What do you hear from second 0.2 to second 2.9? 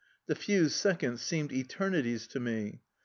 The few seconds seemed eternities to me.